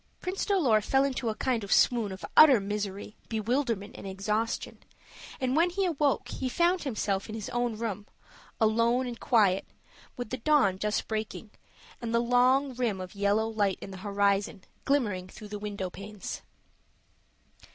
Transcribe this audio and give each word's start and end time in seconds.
Prince 0.19 0.45
Dolor 0.47 0.81
fell 0.81 1.03
into 1.03 1.29
a 1.29 1.35
kind 1.35 1.63
of 1.63 1.71
swoon 1.71 2.11
of 2.11 2.25
utter 2.35 2.59
misery, 2.59 3.15
bewilderment, 3.29 3.95
and 3.95 4.07
exhaustion, 4.07 4.79
and 5.39 5.55
when 5.55 5.69
he 5.69 5.85
awoke 5.85 6.29
he 6.29 6.49
found 6.49 6.81
himself 6.81 7.29
in 7.29 7.35
his 7.35 7.49
own 7.49 7.77
room 7.77 8.07
alone 8.59 9.05
and 9.05 9.19
quiet 9.19 9.63
with 10.17 10.31
the 10.31 10.37
dawn 10.37 10.79
just 10.79 11.07
breaking, 11.07 11.51
and 12.01 12.15
the 12.15 12.19
long 12.19 12.73
rim 12.73 12.99
of 12.99 13.13
yellow 13.13 13.47
light 13.47 13.77
in 13.79 13.91
the 13.91 13.97
horizon 13.97 14.63
glimmering 14.85 15.27
through 15.27 15.49
the 15.49 15.59
window 15.59 15.91
panes. 15.91 16.41